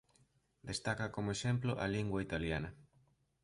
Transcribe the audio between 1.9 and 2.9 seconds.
lingua italiana.